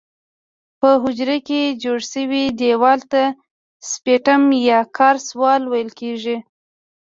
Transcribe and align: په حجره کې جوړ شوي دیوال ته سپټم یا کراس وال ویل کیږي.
په 0.79 0.89
حجره 1.03 1.37
کې 1.47 1.61
جوړ 1.83 1.99
شوي 2.11 2.43
دیوال 2.59 2.99
ته 3.11 3.23
سپټم 3.91 4.41
یا 4.69 4.79
کراس 4.95 5.27
وال 5.39 5.63
ویل 5.71 5.89
کیږي. 5.99 6.37